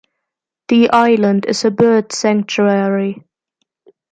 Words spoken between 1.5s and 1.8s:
a